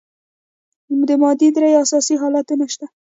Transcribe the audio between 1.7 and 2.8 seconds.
اساسي حالتونه